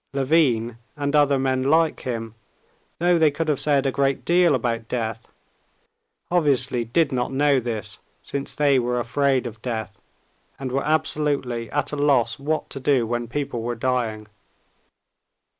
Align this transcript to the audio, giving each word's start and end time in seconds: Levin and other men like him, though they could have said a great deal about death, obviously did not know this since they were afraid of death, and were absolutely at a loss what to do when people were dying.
Levin 0.13 0.79
and 0.97 1.15
other 1.15 1.37
men 1.37 1.61
like 1.61 1.99
him, 1.99 2.33
though 2.97 3.19
they 3.19 3.29
could 3.29 3.47
have 3.47 3.59
said 3.59 3.85
a 3.85 3.91
great 3.91 4.25
deal 4.25 4.55
about 4.55 4.87
death, 4.87 5.27
obviously 6.31 6.83
did 6.83 7.11
not 7.11 7.31
know 7.31 7.59
this 7.59 7.99
since 8.23 8.55
they 8.55 8.79
were 8.79 8.99
afraid 8.99 9.45
of 9.45 9.61
death, 9.61 9.99
and 10.57 10.71
were 10.71 10.83
absolutely 10.83 11.69
at 11.69 11.91
a 11.91 11.95
loss 11.95 12.39
what 12.39 12.67
to 12.71 12.79
do 12.79 13.05
when 13.05 13.27
people 13.27 13.61
were 13.61 13.75
dying. 13.75 14.25